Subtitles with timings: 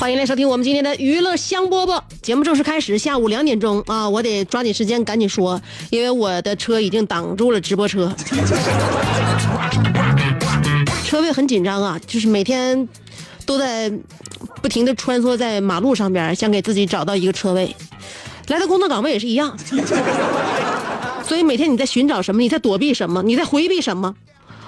[0.00, 8.10] 欢迎来收听我们今天的娱乐香饽饽节目正式开始，下午两点钟啊，我得抓紧时间赶紧说，因为我的车已经挡住了直播车，
[11.04, 12.88] 车位很紧张啊，就是每天
[13.44, 13.92] 都在
[14.62, 17.76] 不停的穿梭在马路上边，想给自己找到一个车位。
[18.48, 19.54] 来到工作岗位也是一样，
[21.28, 22.40] 所以每天你在寻找什么？
[22.40, 23.22] 你在躲避什么？
[23.22, 24.14] 你在回避什么？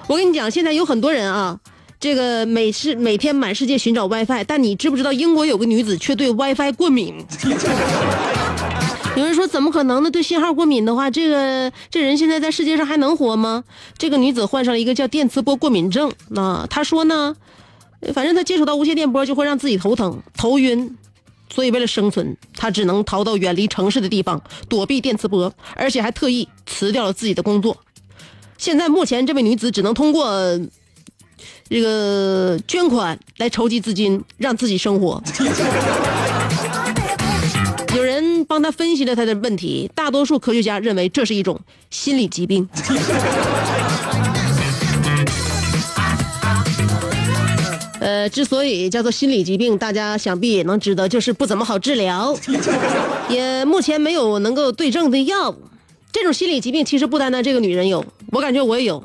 [0.09, 1.59] 我跟你讲，现在有很多人啊，
[2.03, 7.15] 这个每世每天满世界寻找 WiFi，但你知不知道英国有个女子却对 WiFi 过敏？
[9.15, 10.11] 有人说怎么可能呢？
[10.11, 13.63] 对信号过敏的话，这个这人现在在世界上还能活吗？
[13.97, 16.11] 这个女子患上了一个叫电磁波过敏症。
[16.31, 17.37] 那、她说呢，
[18.13, 20.99] 反正她接触到无线电波就会让自己头疼、头晕，
[21.55, 27.77] 所以为了生存，她只能逃到远离城市的地方躲避电磁波，而且还特意辞掉了自己的工作。
[28.59, 30.59] 现在目前这位女子只能通过
[31.73, 35.23] 这个捐款来筹集资金，让自己生活。
[37.97, 42.69] 有人帮他分析了他的问题，大多数科学家认为这是一种心理疾病。
[48.01, 52.37] 呃，之所以叫做心理疾病，大家想必也能知道，就是不怎么好治疗，
[53.31, 55.57] 也目前没有能够对症的药物。
[56.13, 59.03] 这种心理疾病其实不单单这个女人有，我感觉我也有。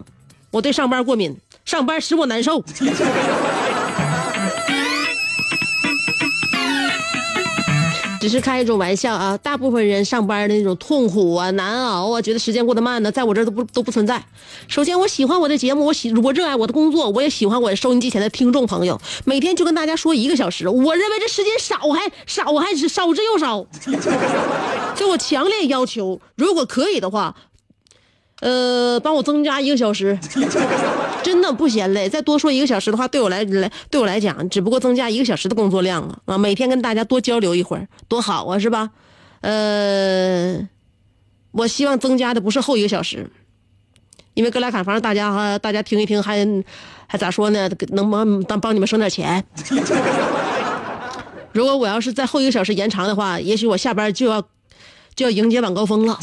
[0.50, 1.36] 我对上班过敏，
[1.68, 2.64] 上班使我难受。
[8.20, 9.38] 只是开一种玩笑啊！
[9.38, 14.22] 大部分人上班的那种痛苦啊、难熬啊，觉得时间过得慢呢，在我这儿都不都不存在。
[14.68, 19.00] 首先，我喜欢我的节目，我喜我热爱我的工作，我也喜欢我收音机前的听众朋友。
[19.26, 23.66] 每天就跟大家说一个小时，我认为这时间少还少还是少之又少，
[24.96, 27.36] 所以我强烈要求，如果可以的话，
[28.42, 30.18] 呃，帮我增加一个小时，
[31.24, 32.08] 真的不嫌累。
[32.08, 36.38] 再多说一个小时的话，对我来来对我来讲，只不过增加一个小时的工作量啊啊！
[36.38, 38.92] 每天跟大家多交流一会儿，多好啊，是吧？
[39.42, 40.68] 呃，
[41.52, 43.28] 我希望增加的不是后一个小时，
[44.36, 46.46] 因为格莱卡房大家哈，大家听一听还
[47.08, 47.68] 还咋说呢？
[47.90, 49.44] 能帮帮帮你们省点钱。
[51.54, 54.40] 如果我要是在后一个小时延长的话，也许我下班就要
[55.16, 56.20] 就要迎接晚高峰了。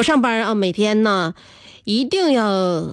[0.00, 1.34] 我上班啊，每天呢，
[1.84, 2.88] 一定要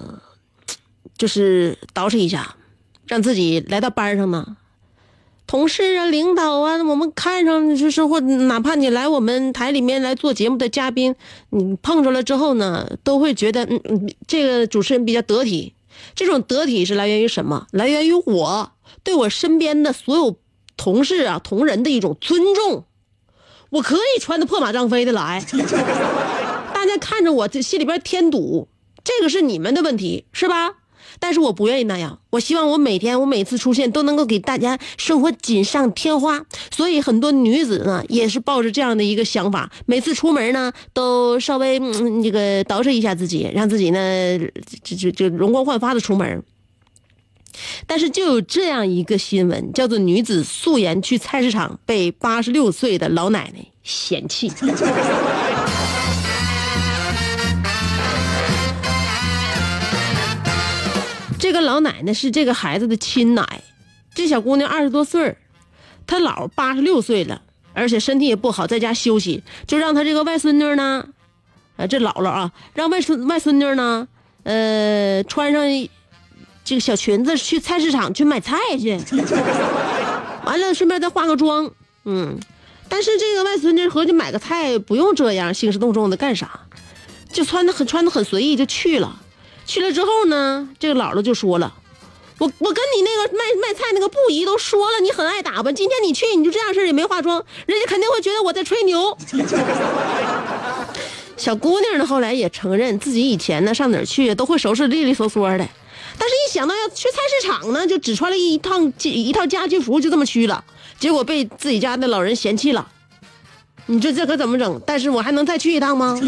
[1.16, 2.56] 就是捯饬一下，
[3.06, 4.58] 让自己来到班上呢，
[5.46, 11.14] 同事啊、领导啊，我们看上就是或哪怕你来我们台里面来做节目的嘉宾，
[11.48, 15.72] 你碰着了之后呢，都会觉得嗯嗯，这个主持人比较得体。
[16.14, 17.66] 这种得体是来源于什么？
[17.70, 20.36] 来源于我对我身边的所有
[20.76, 22.84] 同事啊、同仁的一种尊重。
[23.70, 25.42] 我可以穿的破马张飞的来。
[26.78, 28.68] 大家看着我，这心里边添堵，
[29.02, 30.76] 这个是你们的问题，是吧？
[31.18, 36.46] 但是我不愿意那样，我希望我每天，我每次出现都能够给大家生活锦上添花。
[36.70, 44.38] 所以很多女子呢，也是抱着这样的一个想法，每次出门呢，都稍微嗯这个捯饬一下自己，让自己呢，
[44.84, 46.44] 这这这容光焕发的出门。
[47.88, 54.48] 但是就有这样一个新闻，叫做女子素颜去菜市场被八十六岁的老奶奶嫌弃。
[61.58, 63.62] 个老奶奶是这个孩子的亲奶，
[64.14, 65.36] 这小姑娘二十多岁，
[66.06, 71.08] 她姥八十六岁了，而且身体也不好，在家休息，就让她这个外孙女呢，
[71.76, 74.06] 呃，这姥姥啊，让外孙外孙女呢，
[74.44, 75.62] 呃，穿上
[76.64, 78.96] 这个小裙子去菜市场去买菜去，
[80.44, 81.72] 完了顺便再化个妆，
[82.04, 82.38] 嗯，
[82.88, 86.60] 但是这个外孙女合计买个菜不用这样兴师动众的干啥？
[87.32, 89.20] 就穿的很穿的很随意就去了。
[89.68, 91.74] 去了之后呢，这个姥姥就说了。
[92.38, 95.74] 我我跟你那个卖卖菜那个布姨都说了，你很爱打扮。
[95.74, 99.16] 今天你去你就这样式也没化妆，人家肯定会觉得我在吹牛。
[101.36, 105.68] 小姑娘呢，后来也承认自己以前呢上哪儿去都会收拾利利索索的，
[106.18, 110.64] 但是一想到要去菜市场呢，就只穿了一趟一套家居服就这么去了，
[110.98, 112.88] 结果被自己家的老人嫌弃了。
[113.86, 114.80] 你说这可怎么整？
[114.86, 116.18] 但是我还能再去一趟吗？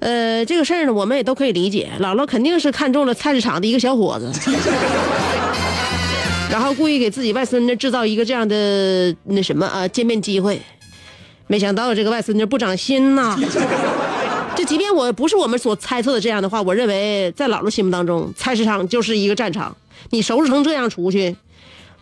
[0.00, 1.90] 呃，这个事儿呢，我们也都可以理解。
[2.00, 4.32] 姥姥肯定是看中了菜市场的一个小伙子，
[6.50, 10.60] 然后故意给自己外孙女制造一个这样的那什么啊见面机会。
[11.46, 13.38] 没想到这个外孙女不长心呐！
[14.56, 19.76] 这即便我不是我们所猜测的这样的话，我认为在姥姥心目当中，菜市场就是一个战场。
[20.10, 21.36] 你收拾成这样出去，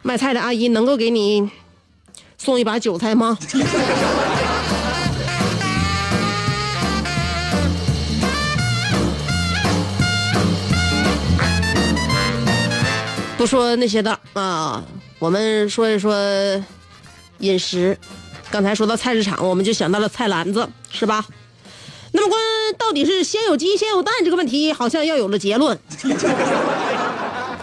[0.02, 1.50] 卖菜的阿姨能够给你
[2.36, 3.36] 送一把韭菜吗？
[13.38, 14.84] 不说那些的啊，
[15.20, 16.12] 我们说一说
[17.38, 17.96] 饮食。
[18.50, 21.24] 刚才说到菜市场，我们就想到了菜篮子，是吧？
[22.10, 22.40] 那么关
[22.76, 25.78] 到底是先有鸡先有蛋这个问题，好像要有了结论。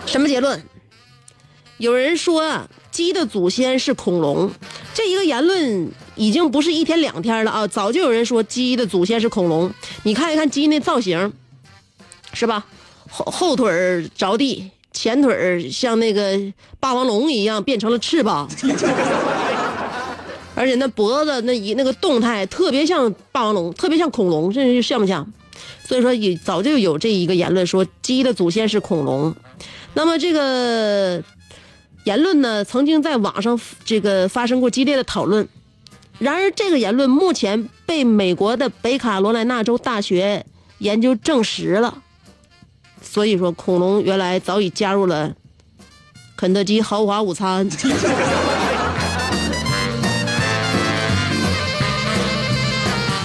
[0.06, 0.64] 什么结论？
[1.78, 4.50] 有人说鸡的祖先是恐龙，
[4.94, 7.68] 这一个言论已经不是一天两天了啊！
[7.68, 9.70] 早就有人说鸡的祖先是恐龙。
[10.04, 11.34] 你看一看鸡那造型，
[12.32, 12.66] 是吧？
[13.10, 14.72] 后后腿着地。
[14.96, 16.40] 前腿像那个
[16.80, 18.50] 霸王龙一样变成了翅膀，
[20.56, 25.28] 而且那脖子那一那个动态特别像霸王龙，特别像恐龙，这像不像？
[25.86, 29.36] 所以说也早就有这一个言论说鸡的祖先是恐龙。
[29.94, 31.22] 那么这个
[32.06, 35.48] 言论呢，曾经在网上这个发生过激烈的讨论。
[36.20, 40.46] 然而这个言论目前被美国的北卡罗来纳州大学
[40.78, 42.02] 研究证实了。
[43.06, 45.34] 所以说，恐龙原来早已加入了
[46.36, 47.70] 肯德基豪华午餐。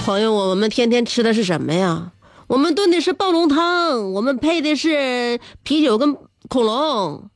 [0.05, 2.13] 朋友，我们天天吃的是什么呀？
[2.47, 6.15] 我们炖的是暴龙汤，我们配的是啤酒跟
[6.47, 7.29] 恐龙。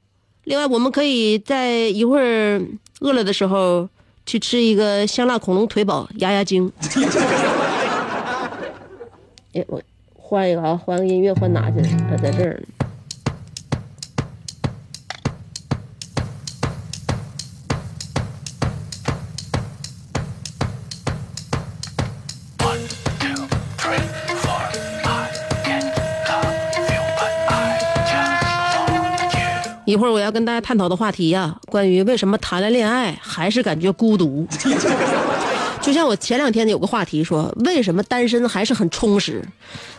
[0.46, 2.62] 另外，我们可以在一会儿
[3.02, 3.90] 饿了的时候
[4.26, 6.72] 去吃一个香辣恐龙腿堡压压惊。
[9.54, 9.82] 哎，我。
[10.28, 11.80] 换一个啊，换个音乐，换哪去？
[12.10, 12.60] 它在这儿。
[29.86, 30.12] 一会儿。
[30.12, 34.48] 我要跟大家探讨的话题呀，关于为什么谈了恋爱还是感觉孤独。
[35.86, 39.46] 就像我前两天有个话题说，为什么单身还是很充实？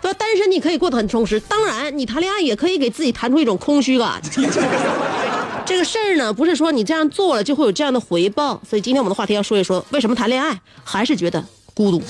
[0.03, 4.21] 说单身你可以过得很充实，当然你谈恋爱也可以给自己谈出一种空虚感。
[5.65, 8.61] 这个事儿呢，不是说你这样做了就会有这样的回报。
[8.69, 12.03] 所以今天我们的话题要说一说，为什么谈恋爱还是觉得孤独？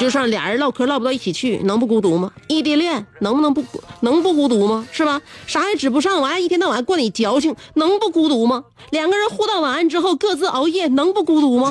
[0.00, 2.32] 你就上俩人唠嗑唠不到一起去，能不孤独吗？
[2.46, 3.62] 异地恋能不能不
[4.00, 4.86] 能不孤独吗？
[4.90, 5.20] 是吧？
[5.46, 8.64] 啥也指不上，完一天到晚过你矫情，能不孤独吗？
[8.92, 11.70] 两个人互道晚安之后各自熬夜，能不孤独吗？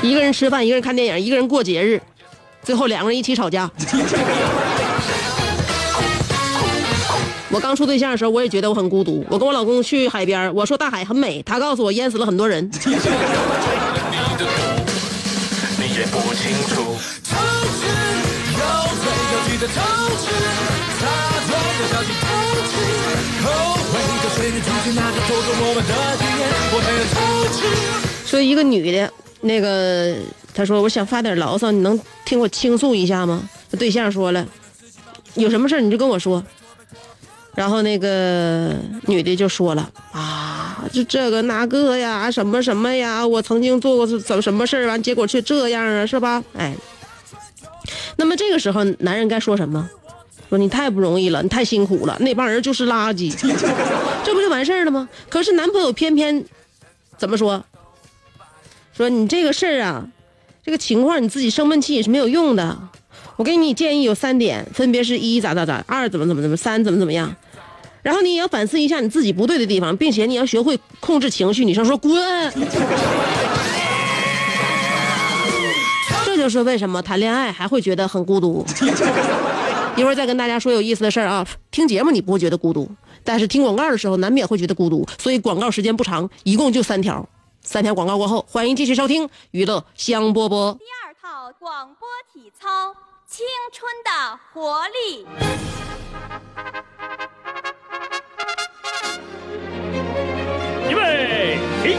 [0.00, 2.00] 一个人吃饭，一个人看电影，一个人过节日，
[2.62, 3.68] 最后两个人一起吵架。
[7.52, 9.24] 我刚处对象的时候，我也觉得我很孤独。
[9.28, 12.70] 我跟我老公去海边，我说大海很美，他告诉我淹死了很多人。
[28.26, 30.14] 说一个女的，那个
[30.54, 33.42] 她说我想发点牢骚，你能听我倾诉一下吗？
[33.76, 34.46] 对象说了，
[35.34, 36.42] 有什么事你就跟我说。
[37.54, 38.74] 然后那个
[39.06, 46.42] 女的就说了啊，就这个那个呀，什么什么呀，我曾经做过怎么什么事儿，完结果却这样啊，是吧？
[46.56, 46.74] 哎，
[48.16, 49.90] 那么这个时候男人该说什么？
[50.48, 53.32] 说你太不容易了，你太辛苦了，那帮人就是垃圾，
[54.24, 55.08] 这不就完事儿了吗？
[55.28, 56.44] 可是男朋友偏偏
[57.18, 57.64] 怎么说？
[58.96, 60.04] 说你这个事儿啊，
[60.64, 62.76] 这个情况你自己生闷气也是没有用的。
[63.40, 67.34] 我给你建议有三点，分别是一咋咋咋，二怎么怎么怎么，三怎么怎么样。
[68.02, 71.64] 然后你也要反思一下你自己不对的地方，并且你要学会控制情绪。
[71.64, 72.12] 女生说滚。
[76.26, 78.62] 这就是为什么谈恋爱还会觉得很孤独。
[79.96, 81.46] 一会儿再跟大家说有意思的事儿啊。
[81.70, 82.90] 听节目你不会觉得孤独，
[83.24, 87.26] 但是听广告的时候难免会觉得孤独，所以广告时间不长，一共就三条。
[87.62, 90.76] 三条广告过后，欢迎继续收听娱乐香饽饽。
[90.76, 92.68] 第二套广播体操
[93.40, 94.10] 《青春的
[94.52, 95.26] 活力》。
[100.90, 101.96] 预备起！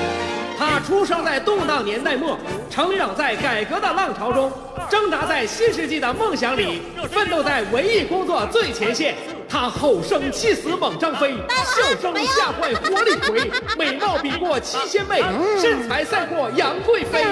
[0.59, 2.37] 他出生在动荡年代末，
[2.69, 4.51] 成长在改革的浪潮中，
[4.87, 9.15] 挣扎在新世纪的梦想里，奋斗在文艺工作最前线。
[9.49, 11.33] 他吼声气死猛张飞，
[11.65, 15.23] 笑声吓坏活李逵，美貌比过七仙妹，
[15.59, 17.25] 身材赛过杨贵妃。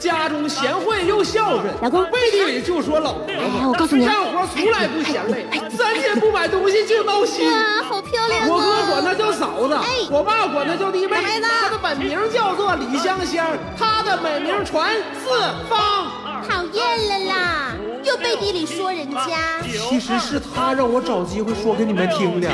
[0.00, 3.26] 家中贤惠又孝顺，老公背地里就说老婆。
[3.28, 7.46] 哎我告诉你干活从来不嫌累，三天不买东西就闹心。
[7.46, 8.88] 哇，好漂亮我哥啊！
[8.90, 9.78] 管她叫嫂子，
[10.10, 11.18] 我爸管她叫弟妹。
[11.42, 13.46] 她的本名叫做李香香，
[13.78, 14.90] 她的美名传
[15.22, 15.38] 四
[15.68, 16.06] 方。
[16.48, 19.60] 讨厌了啦，又背地里说人家。
[19.62, 22.48] 其实是她让我找机会说给你们听的。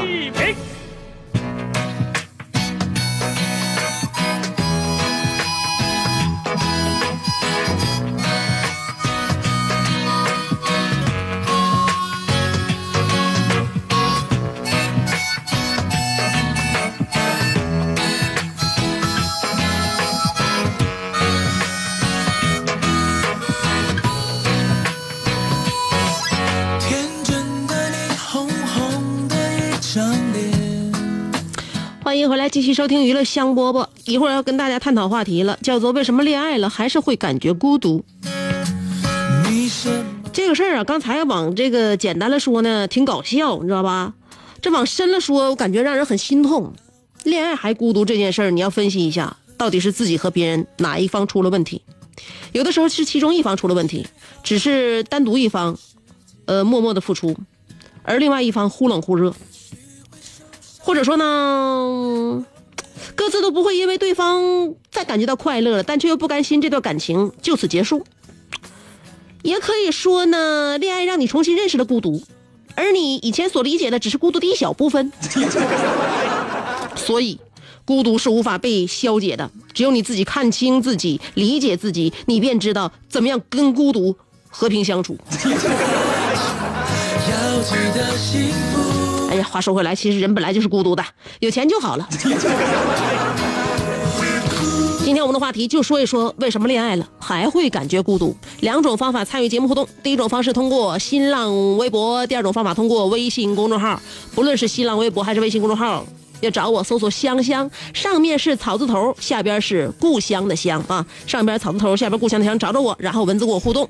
[29.97, 30.93] 的一张脸。
[32.05, 33.89] 欢迎回来，继续收听娱乐香饽饽。
[34.05, 38.05] 一会儿要跟大家探讨话题了，叫做为什么恋爱了还是会感觉孤独？
[40.33, 44.13] 这个事儿啊，刚才往这个简单了说呢，挺搞笑，你知道吧？
[44.61, 46.73] 这往深了说，我感觉让人很心痛。
[47.25, 51.83] 恋爱还孤独这件事儿，你要分析一下，到底是自己和别人哪一方出了问题？
[52.53, 54.07] 有的时候是其中一方出了问题，
[54.45, 55.77] 只是单独一方，
[56.45, 57.37] 呃，默默的付出，
[58.03, 59.35] 而另外一方忽冷忽热，
[60.87, 62.45] 或者说呢，
[63.17, 68.07] 各自都不会因为对方再感觉到快乐了，但却又不甘心这段感情就此结束。
[69.43, 72.23] 也可以说呢，恋爱让你重新认识了孤独，
[72.77, 75.11] 而你以前所理解的只是孤独的一小部分。
[76.95, 77.41] 所以，
[77.85, 84.15] 孤独是无法被消解的，只有你自己看清自己、理解自己，你便知道怎么样跟孤独
[84.49, 85.19] 和平相处。
[87.29, 89.06] 要记得幸福？
[89.43, 91.05] 话说回来，其实人本来就是孤独的，
[91.41, 92.09] 有钱就好了。
[95.05, 98.37] 今天我们的话题就说一说为什么恋爱了还会感觉孤独。
[98.59, 104.03] 两种方法参与节目互动，第一种方式通过新浪微博，第二种方法通过微信公众号。
[104.35, 106.05] 不论是新浪微博还是微信公众号，
[106.41, 113.89] 要找我搜索“香香”，上面是草字头，下边是故乡的乡啊，上边草字头，下边故乡的乡，找着我，然后文字跟我互动。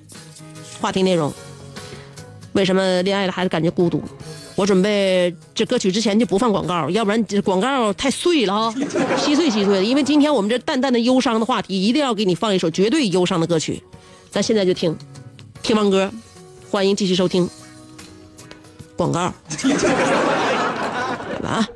[0.83, 1.33] 话题内容：
[2.53, 4.03] 为什么恋爱了还是感觉孤独？
[4.57, 8.75] 我准备这歌曲之前就不放广告，要不然这广告太碎了啊，
[9.23, 9.85] 稀碎稀碎的。
[9.85, 13.83] 因为今天我们这淡淡的忧伤的话题，一定要给你放一首绝对忧伤的歌曲。
[14.31, 14.97] 咱现在就听，
[15.63, 16.11] 听完歌，
[16.71, 17.49] 欢迎继续收听
[18.97, 19.31] 广告。
[21.43, 21.69] 来啊！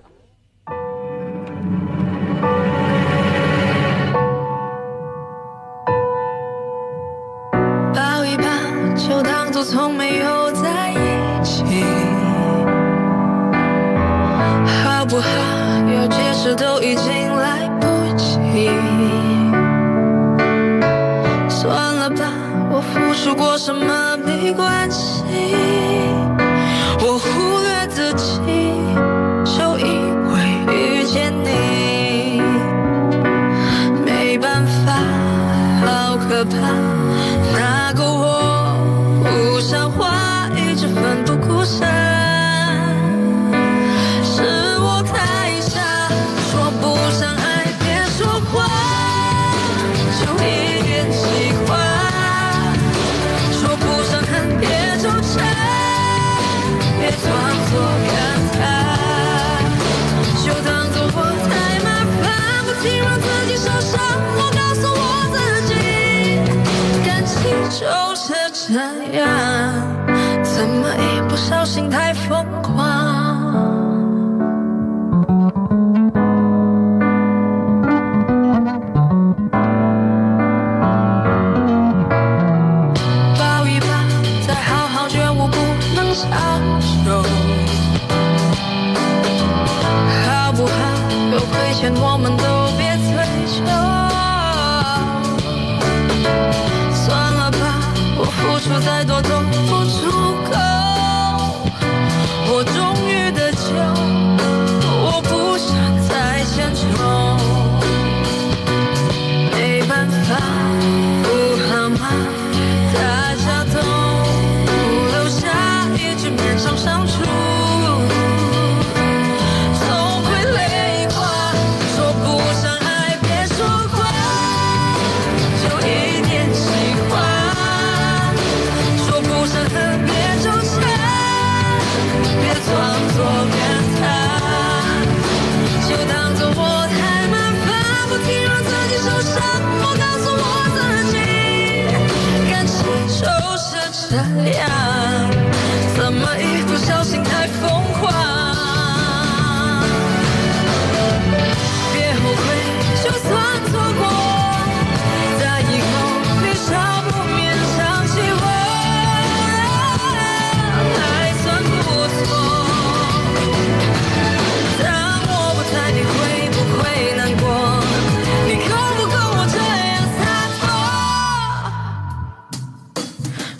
[16.54, 18.71] 都已经来不及。
[21.49, 22.33] 算了吧，
[22.71, 25.25] 我付出过什么没关系，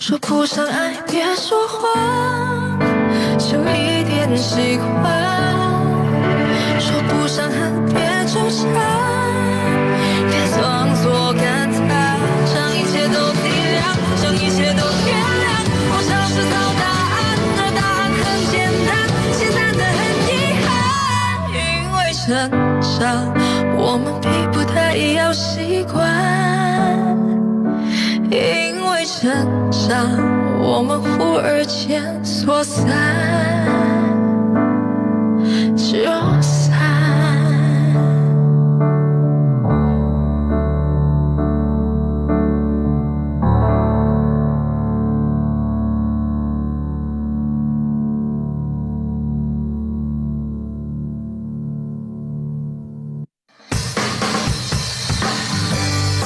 [0.01, 2.79] 说不上爱，别说谎，
[3.37, 5.30] 就一点喜欢。
[29.91, 30.07] 成长，
[30.61, 32.87] 我们忽而间说散
[35.75, 36.05] 就
[36.41, 36.79] 散。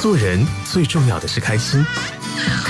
[0.00, 1.84] 做人最重要的是开心，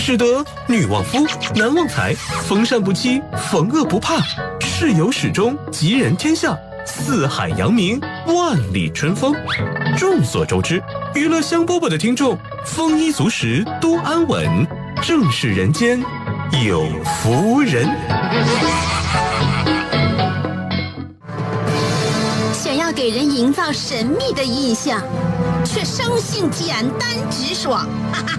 [0.00, 2.14] 使得女旺夫，男旺财，
[2.48, 4.16] 逢善不欺，逢恶不怕，
[4.58, 9.34] 事有始终，吉人天下，四海扬名，万里春风。
[9.98, 10.82] 众所周知，
[11.14, 14.66] 娱乐香饽饽的听众丰衣足食，多安稳，
[15.02, 16.02] 正是人间
[16.64, 17.86] 有福人。
[22.54, 25.02] 想要给人营造神秘的印象，
[25.62, 28.38] 却生性简单直爽，哈哈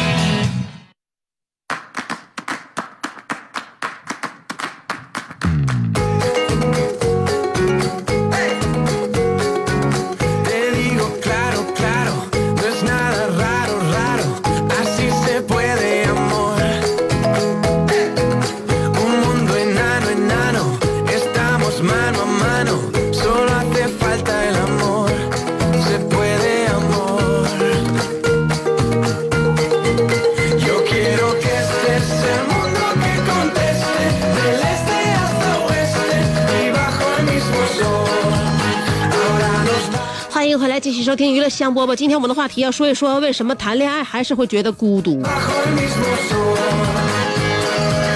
[41.73, 41.95] 收听娱乐香饽饽。
[41.95, 45.21] 今天我们的话题要说一说，为什么谈恋爱还是会觉得孤独？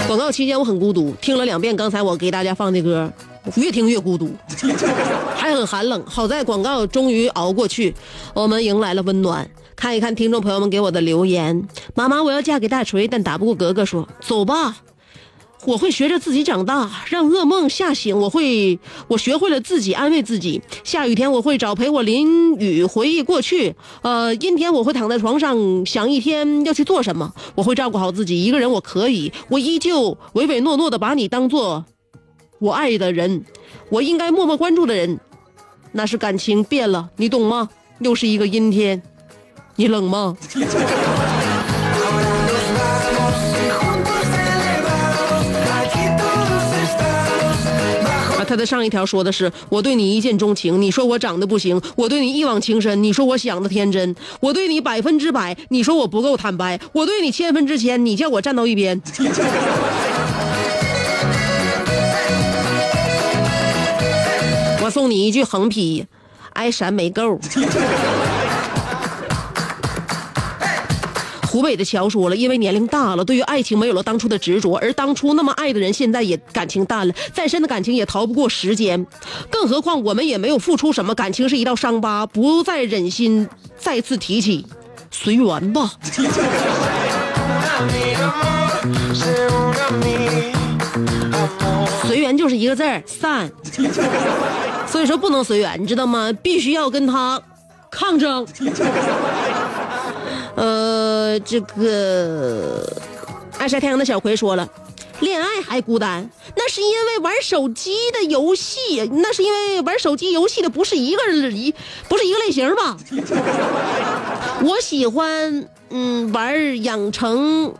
[0.07, 3.11] 广告期间我很孤独，听了两遍刚才我给大家放的歌，
[3.55, 4.31] 越听越孤独，
[5.35, 6.03] 还很寒冷。
[6.05, 7.93] 好在广告终于熬过去，
[8.33, 9.49] 我们迎来了温暖。
[9.75, 14.77] 看一看听众朋友们给我的留言：妈妈，我要嫁给大锤，但打不过格格说，走吧。
[15.65, 18.17] 我会学着自己长大，让噩梦吓醒。
[18.17, 20.61] 我会，我学会了自己安慰自己。
[20.83, 23.75] 下雨天我会找陪我淋雨，回忆过去。
[24.03, 27.33] 呃，阴天我会躺在床上想一天要去做什么。
[27.55, 29.33] 我会照顾好自己，一个人我可以。
[29.49, 31.83] 我依旧唯唯诺诺的把你当做
[32.59, 33.43] 我爱的人，
[33.89, 35.19] 我应该默默关注的人。
[35.91, 37.69] 那是感情变了，你懂吗？
[37.99, 39.01] 又是一个阴天，
[39.77, 40.37] 你冷吗？
[48.47, 59.01] 他的上一条说的是我对你一见钟情，你说我长得不行；我对你一往情深，你说我想的天真；我对你百分之百，你说我不够坦白；我对你千分之千，你叫我站到一边。
[64.83, 66.05] 我送你一句横批：
[66.53, 67.39] 爱闪没够。
[71.55, 79.07] 湖北的乔说了，因为年龄大了，对于爱情没有了当初的执着，而当初那么爱的人，现在也感情淡了，再深的感情也逃不过时间，
[79.49, 84.67] 更何况我们也没有付出什么，感情是一道伤疤，不再忍心再次提起，
[85.09, 85.93] 随缘吧。
[92.05, 93.49] 随缘就是一个字儿散，
[94.85, 96.33] 所以说不能随缘，你知道吗？
[96.43, 97.41] 必须要跟他
[97.89, 98.45] 抗争。
[100.55, 102.85] 呃，这个
[103.57, 104.67] 爱晒太阳的小葵说了，
[105.19, 111.73] 恋爱还孤单，那是因为玩手机的游戏，那是因为玩手机游戏的不是一个人一
[112.07, 112.97] 不是一个类型吧？
[114.63, 117.73] 我喜欢嗯玩养成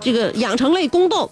[0.00, 1.30] 这个养成类宫斗。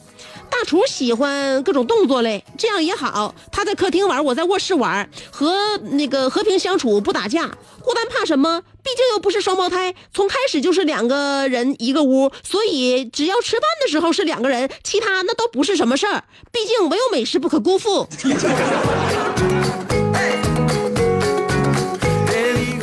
[0.49, 3.35] 大厨喜欢各种动作类，这样也好。
[3.51, 7.49] 他在客厅玩，我在卧室玩，和那个和平相处，不打架。
[7.81, 8.63] 孤单怕什么？
[8.83, 16.25] 毕竟又不是双胞胎，从开始就是两个人一个屋，所以只要吃饭的时候是两个人，其他那都不是什么事儿。
[16.51, 18.09] 毕竟唯有美食不可辜负。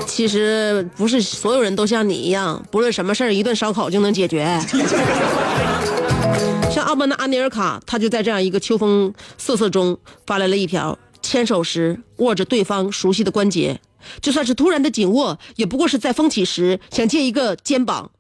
[0.08, 4.60] 其实不是所有人都像你一样，不论什么事儿，一顿烧烤就能解决。
[6.72, 13.80] 像澳门的阿尼尔卡，他就在这样一个秋风瑟瑟中发来了一条：牵手时握着对方熟悉的关节，
[14.22, 18.12] 就算是突然的紧握，也不过是在风起时想借一个肩膀；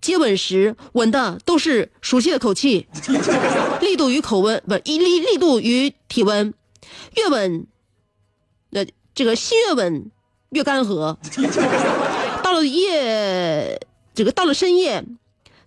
[0.00, 2.86] 接吻时吻的都是熟悉的口气，
[3.80, 6.54] 力度与口温不一力力度与体温，
[7.14, 7.66] 越吻，
[8.70, 10.10] 那这个心越吻
[10.50, 11.16] 越干涸。
[12.42, 13.80] 到了夜，
[14.14, 15.04] 这个到了深夜，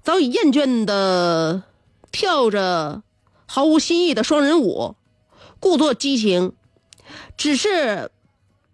[0.03, 1.63] 早已厌倦的。
[2.11, 3.03] 跳着
[3.45, 4.95] 毫无新意的双人舞，
[5.59, 6.53] 故作激情，
[7.37, 8.09] 只是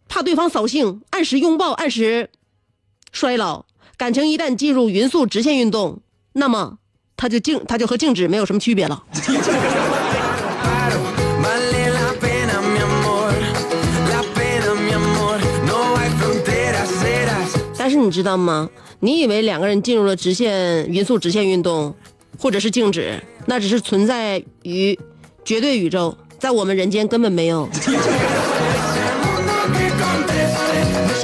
[0.08, 2.30] 怕对方扫兴，按时拥抱，按时
[3.12, 3.66] 衰老。
[3.98, 6.00] 感情一旦进入匀速直线运动，
[6.34, 6.78] 那么
[7.16, 9.04] 它就静，它就和静止没有什么区别了。
[17.78, 18.70] 但是你知道吗？
[19.00, 21.96] 你以为两个人进入了直线匀速直线运动？
[22.38, 25.00] 或者是静止，那只是存在于
[25.46, 27.70] 绝对宇宙，在我们人间根本没有。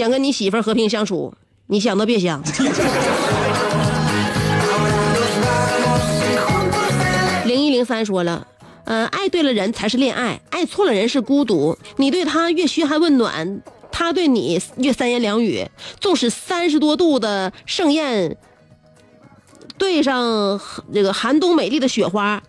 [0.02, 1.32] 想跟你媳妇儿和平相处，
[1.68, 2.42] 你想都别想。
[7.46, 8.48] 零一零三说了，
[8.86, 11.78] 嗯，爱对了人才是恋爱，爱错了人是孤独。
[11.98, 13.62] 你对他越嘘寒问暖，
[13.92, 15.70] 他对你越三言两语。
[16.00, 18.38] 纵使三十多度的盛宴。
[19.78, 20.60] 对上
[20.92, 22.42] 这个寒冬美丽的雪花，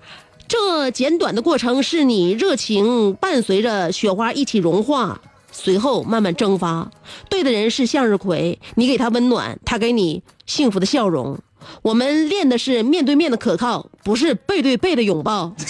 [0.48, 5.20] 这简短的过程是你热情伴随着雪花一起融化，
[5.52, 6.90] 随后慢慢蒸发。
[7.28, 11.38] 对的人是向日葵，你给他温暖，他给你幸福的笑容。
[11.82, 15.54] 我们练的是面对面的可靠，不是背对背的拥抱。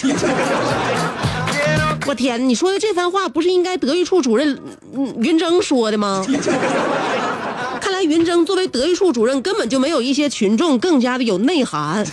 [2.07, 4.59] 我天，你说的这番话不是应该德育处主任
[5.21, 6.25] 云峥说的吗？
[7.79, 12.05] 看来云峥作为德育处主任，根本就没有一些群众更加的有内涵。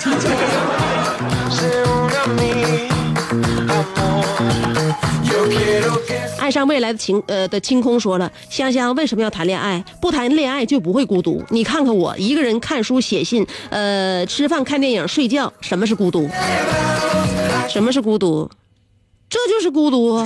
[6.50, 9.84] 上未来的情呃的清空说了，香香为什么要谈恋爱？
[10.00, 11.42] 不谈恋爱就不会孤独。
[11.50, 16.28] 你看看我，一个人看书写信，呃，吃饭看电影睡觉，什么是孤独？
[17.68, 18.50] 什么是孤独？
[19.28, 20.24] 这就是孤独。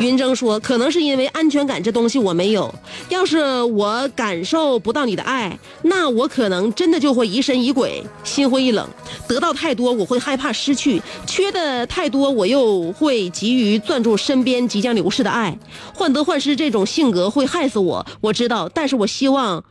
[0.00, 2.74] 云峥说：“可能是因为安全感这东西我没有。
[3.10, 8.88] 要是我感受不到你的爱，那我可能真的就会疑神疑鬼，心灰意冷。
[9.28, 15.58] 得到太多，我会害怕失去；缺的太多，我又会急于攥住身边即将流逝的爱。
[15.94, 18.70] 患得患失这种性格会害死我，我知道。
[18.70, 19.62] 但是我希望，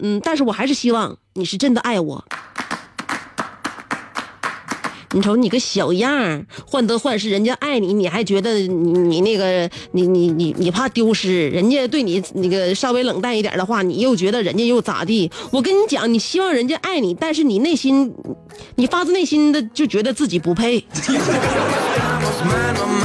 [0.00, 2.24] 嗯，但是我还是希望你是真的爱我。”
[5.12, 15.30] 你瞅你个小样儿，患得患失，人家爱你，你还觉得你你那个你你你你怕丢失，人家对你那个稍微冷淡一点的话，你又觉得人家又咋地？
[15.50, 18.12] 我跟你讲，你希望人家爱你，但是你内心，
[18.74, 20.84] 你发自内心的就觉得自己不配。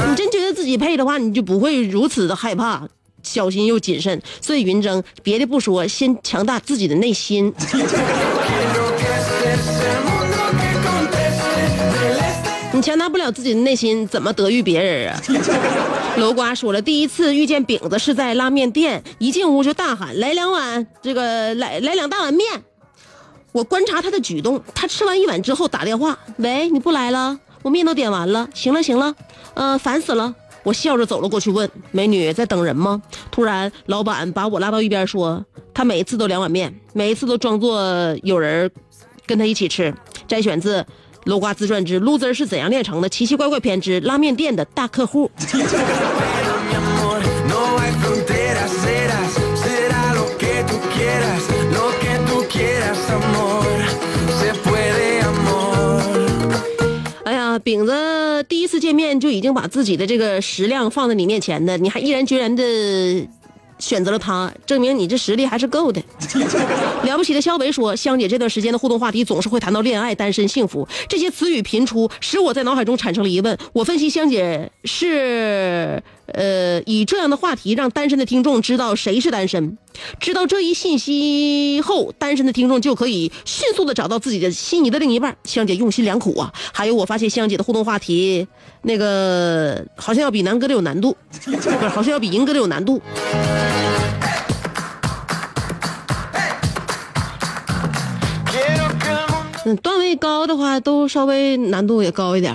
[0.06, 2.86] 你真觉得自己配的话，你就不会如此的害怕、
[3.22, 4.20] 小心又谨慎。
[4.42, 7.50] 所以云峥，别的不说，先强大自己的内心。
[12.82, 15.20] 强大不了自己的内心，怎么得遇别人啊？
[16.18, 22.62] 楼瓜说了，第一次遇见饼子是在拉面店，一进屋就大喊：“来两碗，这个来来两大碗面。”
[23.52, 27.38] 我观察他的举动，他吃完一碗之后打电话：“喂，你不来了？
[27.62, 28.48] 我面都点完了。
[28.54, 29.14] 行了行了，
[29.54, 30.34] 呃，烦死了。”
[30.64, 37.78] 我笑着走了过去，问：“美女在等人吗？”突然，老板把我拉到一边说：“他每一次都两碗面，每一次都装作
[38.22, 38.70] 有人
[39.26, 39.94] 跟他一起吃。”
[40.26, 40.80] 摘选自
[41.24, 45.30] 《楼瓜自传之 loser 是怎样炼成的》奇奇怪怪篇之拉面店的大客户。
[57.24, 62.62] 哎呀，饼子第一次见面就已经把自己的这个食量放在你面前的，你还毅然决然的
[63.78, 66.02] 选择了他，证明你这实力还是够的。
[67.04, 73.56] 了不起的肖维说，香姐这段时间的互动话题总是会谈到恋爱、单身、幸福这些词语频出，使我在脑海中产生了疑问。
[73.72, 76.02] 我分析香姐是
[76.74, 79.78] 呃以这样的话题让单身的听众知道谁是单身，
[80.18, 85.36] 知道这一信息后，单身的听众就可以迅速的找到自己的心仪的另一半。
[85.44, 86.52] 香姐用心良苦啊！
[86.72, 88.46] 还有，我发现香姐的互动话题
[88.82, 93.00] 那个好像要比南哥的有难度，不是，好像要比银哥的有难度。
[99.66, 102.54] 嗯，段位高的话，都稍微难度也高一点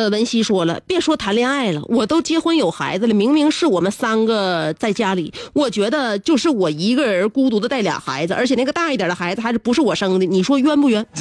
[0.00, 11.04] 呃，文熙说了，别说谈恋爱了，我都结婚有孩子了，明明是我们三个在家里，我觉得就是我一个人孤独的带俩孩子，而且那个大一点的孩子还是不是我生的，你说冤不冤.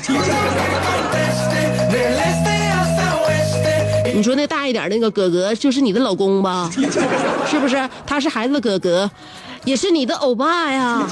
[4.15, 6.71] 你说那大一点那个哥哥就是你的老公吧？
[7.45, 7.89] 是不是？
[8.07, 9.11] 他是孩子的哥哥，
[9.65, 11.05] 也是你的欧巴呀。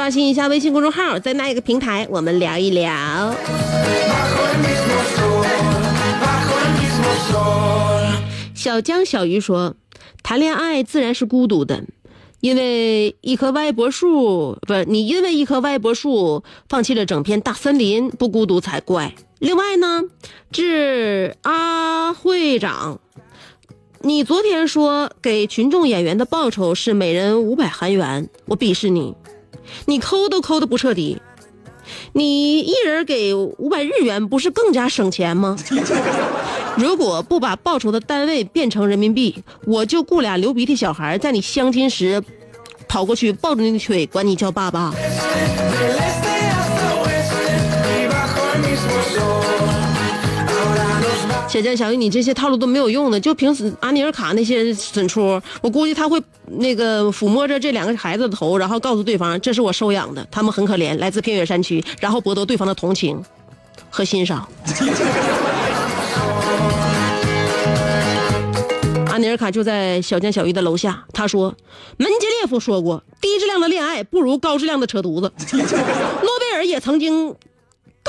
[0.00, 3.36] 刷新一下微信公众号，在那一个平台，我们聊一聊。
[8.54, 9.74] 小江小鱼说
[10.24, 11.84] ：“谈恋爱自然是孤独的，
[12.40, 19.14] 因为一棵歪脖树，不是你因为一棵歪脖树放弃了整片大森林，不孤独才怪。
[19.38, 20.04] 另外呢，
[20.50, 23.00] 致阿会长，
[24.00, 29.14] 你昨天说给群众演员的报酬是每人五百韩元，我鄙视你，
[29.86, 31.20] 你抠都抠的不彻底。”
[32.12, 35.56] 你一人给五百日元，不是更加省钱吗？
[36.76, 42.22] 如果不把报酬的单位变成人民币，我就雇俩流鼻涕小孩在你相亲时
[42.86, 44.94] 跑过去抱着你的腿，管你叫爸爸。
[51.50, 63.20] 小江小鱼，你这些套路都没有用的，就凭阿尼尔卡那些损出，我估计他会那个抚摸着这两个孩子的头，然后告诉对方这是我收养的，他们很可怜，来自偏远山区，然后博得对方的同情
[63.90, 64.48] 和欣赏。
[69.08, 71.52] 阿尼尔卡就在小江小鱼的楼下，他说
[71.98, 75.32] ：“门捷列夫说过，低质量的恋爱不如高质量的扯犊子。
[75.50, 77.34] 诺贝尔也曾经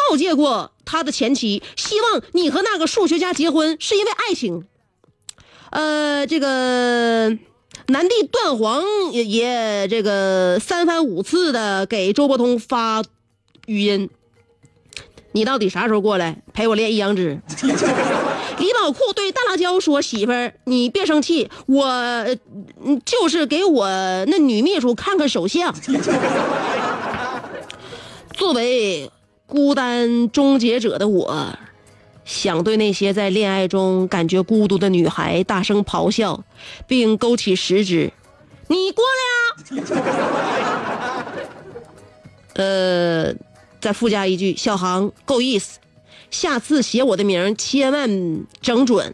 [0.10, 4.66] 告诫过他的前妻，希望你和那个数学家结婚是因为爱情。
[5.70, 7.38] 呃，这个
[7.88, 13.04] 南帝段皇也也这个三番五次的给周伯通发
[13.68, 14.10] 语音，
[15.32, 17.40] 你到底啥时候过来陪我练一阳指？
[18.60, 22.26] 李宝库对大辣椒说：“媳妇儿，你别生气，我
[23.06, 23.88] 就是给我
[24.28, 25.74] 那女秘书看看手相。
[28.36, 29.10] ”作为
[29.52, 31.60] 孤单终结者的我，
[32.24, 36.46] 想对那些在恋爱中感觉孤独的女孩大声咆哮，
[36.88, 38.14] 并勾起食指
[38.70, 41.36] ：“你过来啊！”
[42.56, 43.34] 呃，
[43.82, 45.80] 再附加一句：“小航够意思，
[46.30, 49.14] 下次写我的名千万整准。”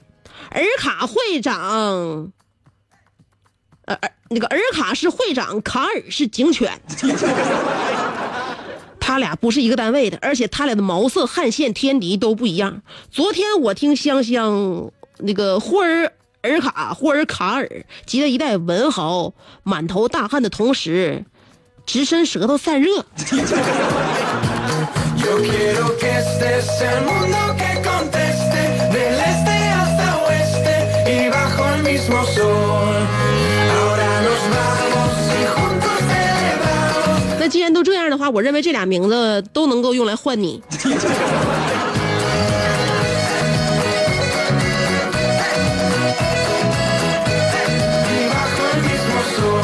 [0.54, 2.32] 尔卡会长，
[3.86, 6.80] 呃，那个尔卡是会长，卡尔是警犬。
[9.08, 12.82] 他俩不是一个单位的，而且他俩的毛色、汗腺、天敌都不一样。
[13.10, 19.32] 昨天我听香香那个霍尔尔卡霍尔卡尔急得一代文豪，
[19.64, 21.24] 满头大汗的同时，
[21.86, 23.06] 直伸舌头散热。
[37.48, 40.62] 那既然都这样的话，我认为这俩名字都能够用来换你。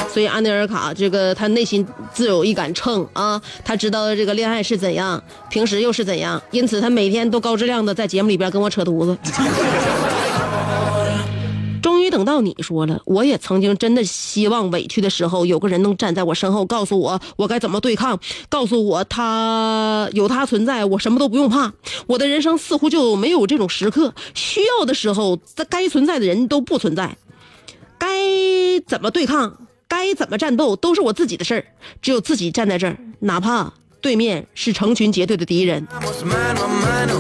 [0.10, 9.18] 所以安德尔卡这个他内心自有一杆秤啊，他知道这个恋爱是怎样，平时又是怎样，因此他每天都高质量的在节目里边跟我扯犊子。
[12.14, 21.74] 等到你说了，我也曾经真的希望委屈的时候有个人能站在我身后，告诉我我该怎么对抗，告诉我他有他存在，我什么都不用怕。
[22.06, 27.18] 我的人生似乎就没有这种时刻，需要的时候，该存在的人都不存在，
[27.98, 28.08] 该
[28.86, 31.66] 怎么对抗，该怎么战斗，都是我自己的事儿。
[32.00, 35.88] 只有自己站在这儿，哪怕对面是成群结队的敌人，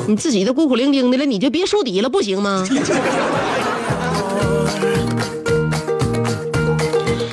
[0.08, 2.63] 你自己都孤苦伶仃的了，你就别树敌了，不行吗？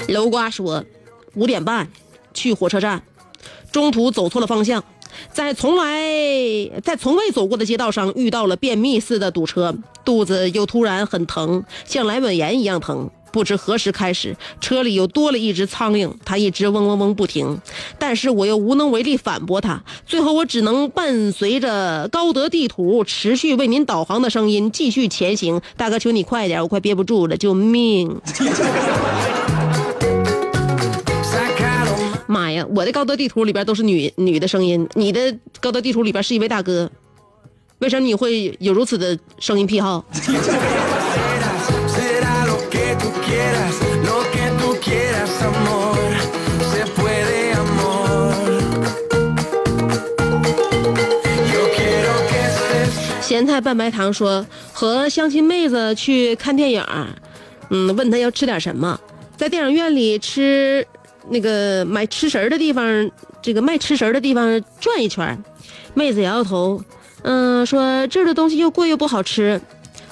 [0.09, 0.85] 楼瓜说，
[1.35, 1.88] 五点半
[2.35, 3.03] 去火车站，
[3.72, 4.83] 中途走错了方向，
[5.33, 9.74] 在从来在从未走过的街道上遇到了便秘似的堵车，
[10.05, 13.09] 肚子又突然很疼，像阑尾炎一样疼。
[13.33, 17.61] 不知何时开始，车里又多了一只苍蝇，它一直嗡嗡嗡不停，
[17.99, 19.83] 但是我又无能为力反驳它。
[20.07, 25.61] 最后，我只能伴随着高德地图持续为您导航的声音继续前行。
[25.77, 28.21] 大哥，求你快点，我快憋不住了，救命！
[32.27, 36.88] 妈呀，我的高德地图里边都是女女的声音，你的高德地图里边是一位大哥，
[37.79, 40.05] 为什么你会有如此的声音癖好？
[53.22, 56.85] 咸菜拌白糖说和相亲妹子去看电影，
[57.70, 59.00] 嗯，问她要吃点什么，
[59.37, 60.87] 在电影院里吃
[61.31, 65.42] 那个买吃食儿的地方，这个卖吃食儿的地方转一圈，
[65.94, 66.83] 妹子摇摇头，
[67.22, 69.59] 嗯，说这儿的东西又贵又不好吃，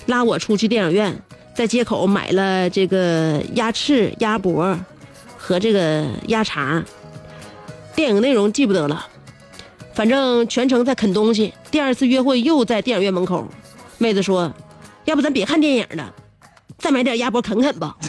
[0.06, 1.20] 拉我出去电影院，
[1.54, 4.78] 在街口买了这个鸭翅、鸭脖
[5.48, 6.84] 和这个鸭肠，
[7.96, 9.06] 电影内容记不得了。
[9.94, 11.54] 反正全程在啃东西。
[11.70, 13.48] 第二次约会又在电影院门口，
[13.96, 14.52] 妹子说
[15.06, 16.12] ：“要不咱别看电影了，
[16.76, 17.96] 再买点鸭脖啃啃吧。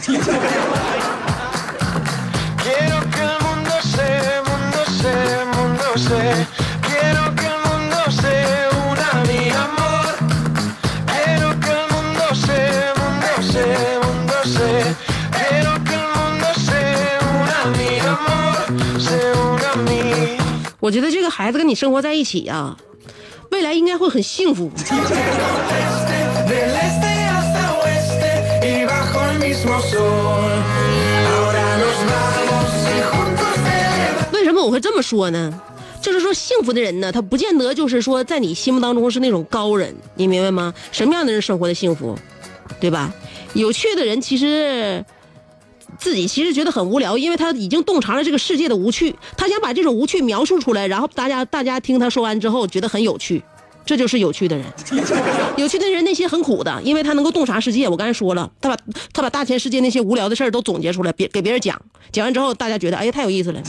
[20.90, 22.76] 我觉得这个孩子跟你生活在一起呀、
[23.52, 24.68] 未来应该会很幸福。
[34.32, 35.60] 为什么我会这么说呢？
[36.02, 40.74] 就是说，幸福的人呢，他不见得就是说在你心目当中是那种高人，你明白吗？
[40.90, 42.18] 什么样的人生活的幸福，
[42.80, 43.14] 对吧？
[43.54, 45.04] 有趣的人其实
[45.98, 53.42] 自己其实觉得很无聊，因为他已经洞察了这个世界的无趣，他想把这种无趣描述出来，然后大家大家听他说完之后觉得很有趣，
[53.84, 54.66] 这就是有趣的人。
[55.56, 57.88] 有趣的人内心很苦的，因为他能够洞察世界。
[57.88, 58.76] 我刚才说了，他把
[59.12, 63.62] 他把大千世界那些无聊的事儿都总结出来，别给别人讲，讲完之后大家觉得哎呀太有意思了。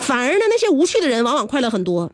[0.00, 2.12] 反而呢，那些无趣的人往往快乐很多。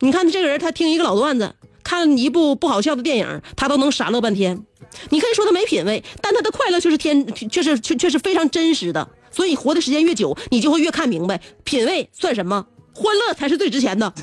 [0.00, 4.64] 你看这个人，他听一个老段子，看一部不好笑的电影，他都能傻乐半天。
[5.10, 9.08] 你可以说他没品位，但他的快乐却是天，却是却却是非常真实的。
[9.30, 14.12] 所以活的时间越久，你就会越看明白，品位算什么，欢乐才是最值钱的。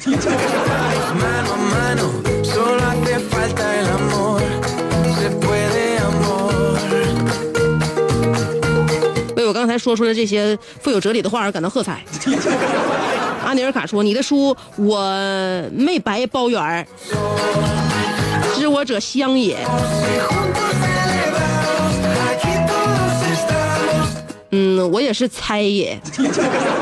[9.59, 12.01] 刚才说出的这些富有哲理的话而感到喝彩。
[13.43, 15.01] 阿尼尔卡说：“你的书我
[15.73, 16.87] 没白包圆儿，
[18.55, 19.57] 知我者乡也。
[24.51, 25.99] 嗯，我也是猜也。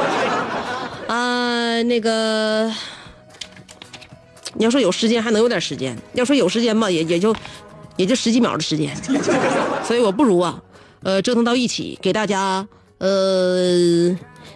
[1.08, 2.72] 啊，那个，
[4.54, 7.36] 你要说有时间还能有点时间，要说有时间吧，也也就
[7.96, 8.96] 也就十几秒的时间，
[9.84, 10.62] 所以我不如啊，
[11.04, 12.68] 呃，折腾到一起，给大家
[12.98, 14.10] 呃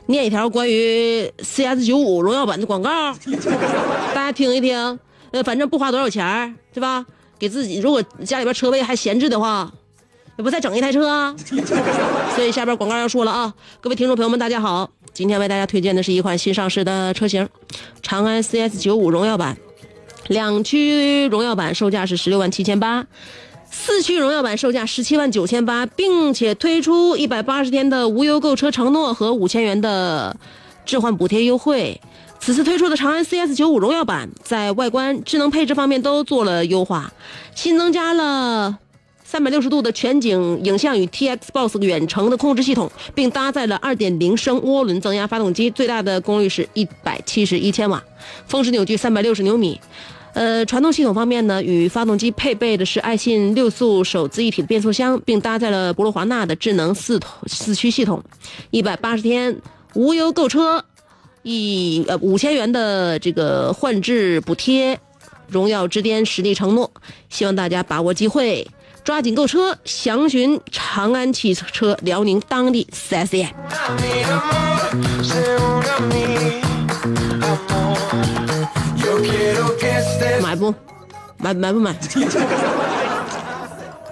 [0.07, 3.13] 念一条关于 CS 九五荣耀版的广告，
[4.13, 4.99] 大家听一听，
[5.31, 7.05] 呃，反正不花多少钱儿，对吧？
[7.39, 9.71] 给自己如果家里边车位还闲置的话，
[10.37, 11.33] 要不再整一台车啊？
[12.35, 17.47] 所以下边广告要说了啊，各位听众朋友们，大家好，今天为大家推荐的是一款新上市的车型，
[18.01, 19.57] 长安 CS 九五荣耀版，
[20.27, 23.05] 两驱荣耀版售价是十六万七千八。
[23.73, 30.35] 四驱荣耀版售价十七万九千八，并且推出一百八十天的无忧购车承诺和五千元的
[30.85, 31.99] 置换补贴优惠。
[32.37, 37.13] 此次推出的长安 CS 九五荣耀版，在外观、智能配置方面都做了优化，
[37.55, 38.77] 新增加了
[39.23, 48.03] 三百六十度的全景影像与 TXBOX 远程的控制系统，并搭载了2.0升涡轮增压发动机，最大的功率是一百七十一千瓦，
[48.47, 49.79] 峰值扭矩三百六十牛米。
[50.33, 58.23] 呃，传动系统方面呢，与发动机配备的是爱信六速手自一体变速箱，并搭载了博洛华纳的智能四四驱系统，
[58.69, 59.61] 一百八十天
[59.93, 60.85] 无忧购车。
[61.43, 64.99] 一呃五千元的这个换置补贴，
[65.47, 66.91] 荣耀之巅实力承诺，
[67.29, 68.67] 希望大家把握机会，
[69.03, 73.55] 抓紧购车，详询长安汽车辽宁当地 4S 店。
[80.41, 80.73] 买不？
[81.37, 81.95] 买买不买？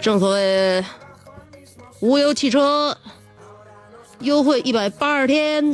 [0.02, 0.84] 正所谓
[2.00, 2.98] 无忧汽车
[4.20, 5.72] 优惠一百八十天。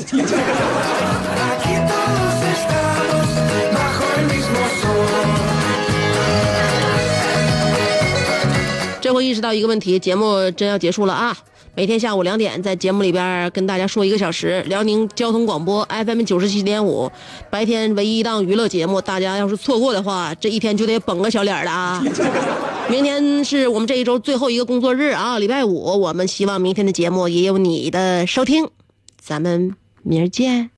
[9.02, 11.38] 这回意识到一个问题，节目真要结束了啊！
[11.78, 17.12] 每天下午两点，在节目里边跟大家说一个小时，辽宁交通广播 FM 九十七点五，
[17.50, 22.02] 白天唯一一档娱乐节目，大家要是错过的话，这一天就得绷个小脸了啊！
[22.90, 28.70] 明天是我们这一周最后一个工作日啊，礼拜五，我们希望明天的节目也有你的收听，
[29.20, 30.70] 咱们明儿见。